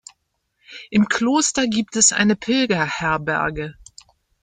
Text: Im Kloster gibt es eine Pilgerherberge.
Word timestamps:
Im 0.89 1.07
Kloster 1.09 1.67
gibt 1.67 1.95
es 1.95 2.11
eine 2.11 2.35
Pilgerherberge. 2.35 3.75